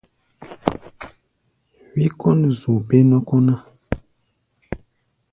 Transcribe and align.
Wí 1.95 2.05
kɔ́n 2.19 2.39
zu 2.59 2.71
bé-nɔ́kɔ́ 2.87 3.39
ná. 3.47 3.55